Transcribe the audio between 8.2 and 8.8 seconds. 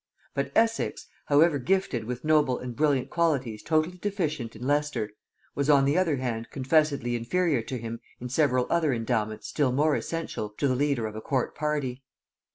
several